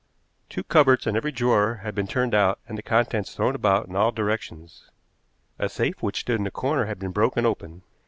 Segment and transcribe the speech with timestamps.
[0.49, 3.95] Two cupboards and every drawer had been turned out and the contents thrown about in
[3.95, 4.89] all directions.
[5.59, 7.83] A safe which stood in a corner had been broken open.